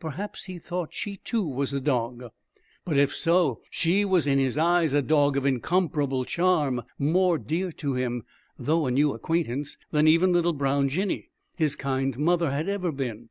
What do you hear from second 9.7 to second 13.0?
than even little brown Jinny, his kind mother, had ever